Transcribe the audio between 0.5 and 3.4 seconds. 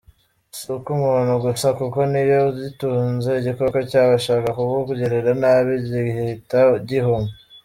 Si ku muntu gusa kuko n’iyo uyitunze